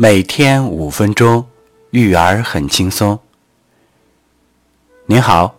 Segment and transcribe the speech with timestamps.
[0.00, 1.44] 每天五分钟，
[1.90, 3.18] 育儿很轻松。
[5.06, 5.56] 您好，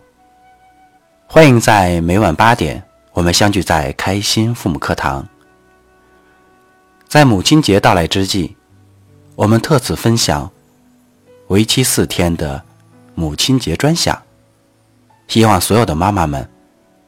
[1.26, 2.82] 欢迎在每晚八点，
[3.12, 5.28] 我们相聚在开心父母课堂。
[7.06, 8.56] 在母亲节到来之际，
[9.36, 10.50] 我们特此分享
[11.48, 12.64] 为期四天的
[13.14, 14.22] 母亲节专享，
[15.28, 16.48] 希望所有的妈妈们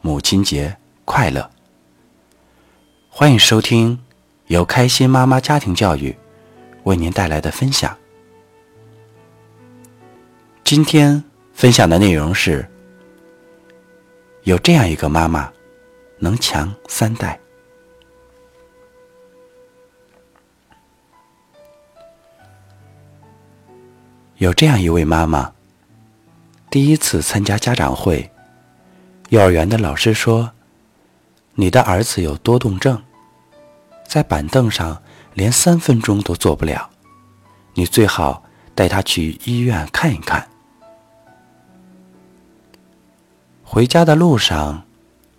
[0.03, 0.77] 母亲节
[1.07, 1.49] 快乐。
[3.09, 3.99] 欢迎收听
[4.49, 6.15] 由开心妈妈家庭教育。
[6.85, 7.97] 为您带来的分享。
[10.65, 11.23] 今天
[11.53, 12.69] 分享的内容是：
[14.43, 15.53] 有这样一个妈妈，
[16.19, 17.39] 能强三代。
[24.39, 25.53] 有这样一位妈妈，
[26.69, 28.29] 第一次参加家长会，
[29.29, 30.51] 幼儿园的老师说
[31.55, 33.01] ：“你的儿子有多动症，
[34.05, 35.01] 在板凳上。”
[35.35, 36.89] 连三分钟都做不了，
[37.75, 38.43] 你最好
[38.75, 40.47] 带他去医院看一看。
[43.63, 44.83] 回家的路上，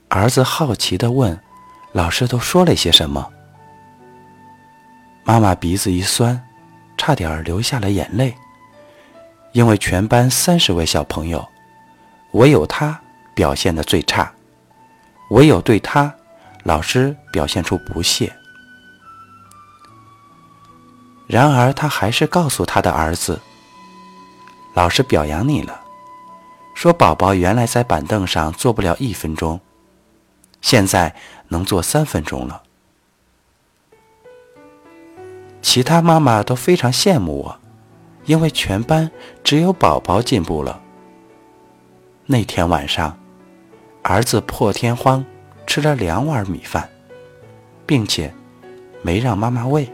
[0.10, 1.40] 儿子好奇的问
[1.94, 3.32] ：“老师都说了些什么？”
[5.24, 6.44] 妈妈鼻子一酸，
[6.98, 8.36] 差点流下了眼泪，
[9.52, 11.48] 因为全班三十位小朋友，
[12.32, 13.00] 唯有他
[13.36, 14.34] 表现的最差，
[15.30, 16.14] 唯有对他，
[16.64, 18.34] 老师表现出不屑。
[21.34, 23.42] 然而，他还是告诉他的儿子
[24.76, 25.82] ：“老师表扬你了，
[26.76, 29.60] 说宝宝原来在板凳上坐不了一分钟，
[30.62, 31.16] 现在
[31.48, 32.62] 能坐三分钟了。”
[35.64, 37.60] 其他妈妈都非常羡慕我，
[38.26, 39.10] 因为全班
[39.44, 40.80] 只有宝宝进步了。
[42.28, 43.18] 那天晚上，
[44.04, 45.26] 儿子破天荒
[45.66, 46.88] 吃了两碗米饭，
[47.88, 48.32] 并且
[49.02, 49.92] 没让妈妈喂。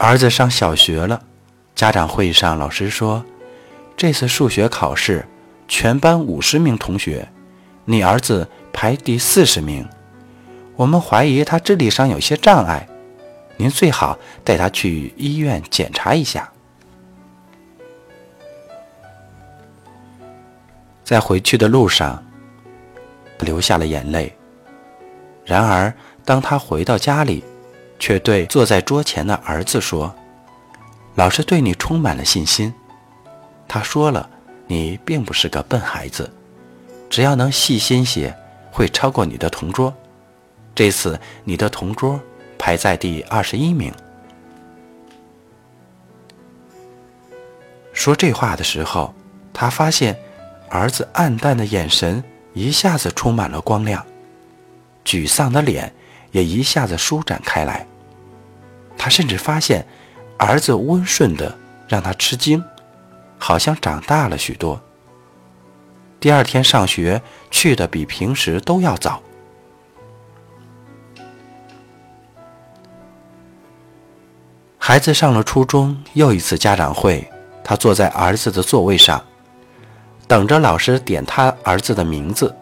[0.00, 1.22] 儿子上小学了，
[1.74, 3.22] 家长会上老师说，
[3.98, 5.28] 这次数学考试
[5.68, 7.28] 全班五十名同学，
[7.84, 9.86] 你儿子排第四十名，
[10.74, 12.88] 我们怀疑他智力上有些障碍，
[13.58, 16.50] 您最好带他去医院检查一下。
[21.04, 22.24] 在回去的路上，
[23.40, 24.34] 流下了眼泪。
[25.44, 25.92] 然而，
[26.24, 27.44] 当他回到家里，
[28.00, 30.12] 却对坐在桌前的儿子说
[31.14, 32.74] ：“老师对你充满了信心。
[33.68, 34.28] 他说了，
[34.66, 36.28] 你并不是个笨孩子，
[37.08, 38.34] 只要能细心些，
[38.72, 39.94] 会超过你的同桌。
[40.74, 42.18] 这次你的同桌
[42.58, 43.92] 排在第二十一名。”
[47.92, 49.14] 说这话的时候，
[49.52, 50.18] 他发现
[50.70, 52.24] 儿子暗淡的眼神
[52.54, 54.02] 一下子充满了光亮，
[55.04, 55.92] 沮丧的脸
[56.30, 57.86] 也一下子舒展开来。
[58.96, 59.86] 他甚至发现，
[60.38, 61.56] 儿子温顺的
[61.88, 62.62] 让他吃惊，
[63.38, 64.80] 好像长大了许多。
[66.18, 69.22] 第二天上学去的比平时都要早。
[74.76, 77.30] 孩子上了初中，又一次家长会，
[77.62, 79.22] 他坐在儿子的座位上，
[80.26, 82.54] 等着老师点他儿子的名字，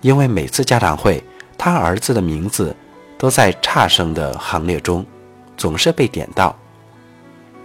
[0.00, 1.22] 因为每次家长会，
[1.56, 2.76] 他儿子的名字
[3.22, 5.06] 都在差生的行列中。
[5.54, 6.56] 总是被点到，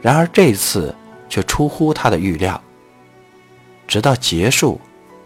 [0.04, 0.94] 然而这次
[1.28, 2.62] 却出乎他的预料，
[3.88, 4.80] 直到结束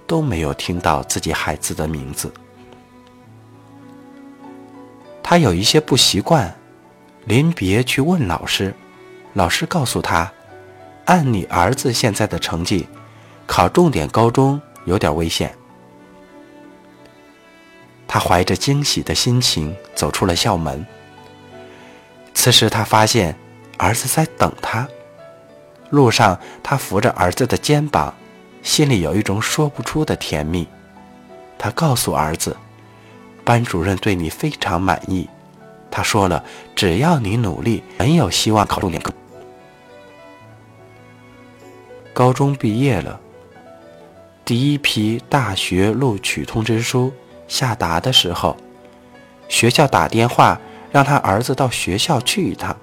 [0.08, 2.32] 都没有听到自己孩子的名字。
[5.22, 6.56] 他有一些不习惯，
[7.26, 8.74] 临别去问老师，
[9.34, 10.32] 老师告诉他，
[11.06, 12.88] 按你儿子现在的成绩，
[13.46, 15.54] 考重点高中有点危险。
[18.14, 20.86] 他怀着惊喜的心情走出了校门。
[22.34, 23.34] 此时，他发现
[23.78, 24.86] 儿子在等他。
[25.92, 28.14] 路上，他扶着儿子的肩膀，
[28.62, 30.68] 心里有一种说不出的甜蜜。
[31.58, 32.58] 他告诉儿子
[33.46, 35.30] ：“班主任对你非常满意，
[35.90, 36.44] 他说了，
[36.76, 39.10] 只要你努力，很有希望考重点高。”
[42.12, 43.18] 高中毕业了，
[44.44, 47.14] 第一批大学录取通知书
[47.52, 48.56] 下达的时候，
[49.50, 50.58] 学校打电话。
[50.92, 52.76] 让他儿子到学校去一趟。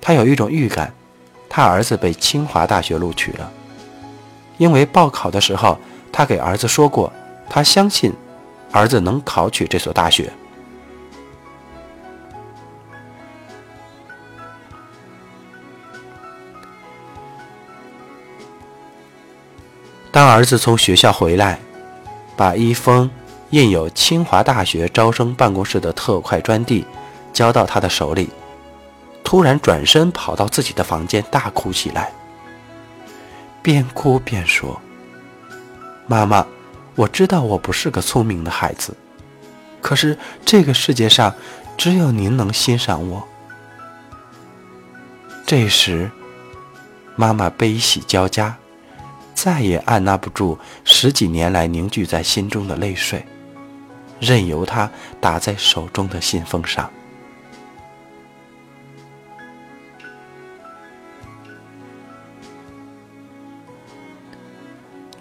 [0.00, 0.94] 他有一种预感，
[1.48, 3.50] 他儿子被清华大学录取了，
[4.56, 5.76] 因为报考的时候，
[6.12, 7.12] 他给儿子说过，
[7.50, 8.14] 他相信
[8.70, 10.32] 儿子能考取这所大学。
[20.12, 21.58] 当儿子从学校回来，
[22.38, 23.10] 把一封
[23.50, 26.84] 印有清华大学招生办公室的特快专递
[27.32, 28.30] 交到他的手里，
[29.24, 32.12] 突然转身跑到自己的房间大哭起来，
[33.60, 34.80] 边哭边说
[36.06, 36.46] ：“妈妈，
[36.94, 38.96] 我知道我不是个聪明的孩子，
[39.82, 41.34] 可是这个世界上
[41.76, 43.26] 只有您能欣赏我。”
[45.44, 46.08] 这时，
[47.16, 48.56] 妈妈悲喜交加，
[49.40, 53.24] 再也按捺不住十几年来凝聚在心中的泪水，
[54.18, 54.90] 任由它
[55.20, 56.90] 打在手中的信封上。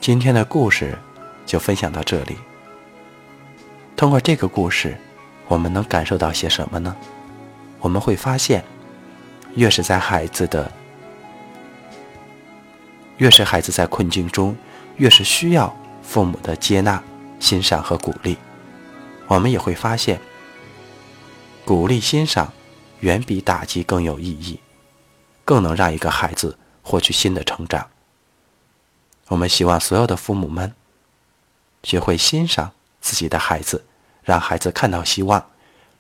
[0.02, 0.98] 今天的故事
[1.46, 2.36] 就分享到这里。
[3.96, 4.98] 通过这个故事，
[5.48, 6.96] 我们能感受到些什么呢？
[7.78, 8.64] 我们会发现。
[9.54, 10.72] 越是在孩子的，
[13.18, 14.56] 越是孩子在困境中，
[14.98, 17.04] 越是需要父母的接纳、
[17.40, 18.38] 欣赏和鼓励。
[19.28, 20.22] 我们也会发现，
[21.66, 22.54] 鼓励、欣赏
[23.00, 24.60] 远比打击更有意义，
[25.44, 27.90] 更能让一个孩子获取新的成长。
[29.28, 30.74] 我们希望所有的父母们
[31.84, 32.72] 学会欣赏
[33.02, 33.84] 自己的孩子，
[34.24, 35.50] 让孩子看到希望，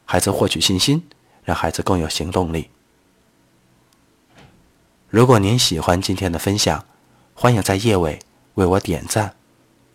[0.06, 1.06] 孩子获取信心，
[1.44, 2.70] 让孩子更有行动力。
[5.10, 6.86] 如果您喜欢今天的分享，
[7.40, 8.18] 欢迎在页尾
[8.56, 9.36] 为我点赞，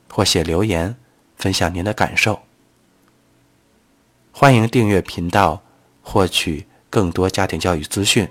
[0.09, 0.95] 或写留言
[1.35, 2.41] 分享您的感受。
[4.31, 5.61] 欢迎订阅频道，
[6.03, 8.29] 获取更多家庭教育资讯。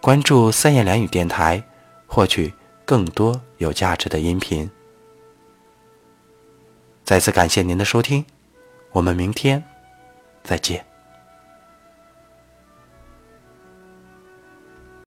[0.00, 1.60] 关注三言两语电台，
[2.06, 2.54] 获取
[2.84, 4.70] 更多有价值的音频。
[7.02, 8.24] 再次感谢您的收听，
[8.92, 9.64] 我们明天
[10.44, 10.86] 再见。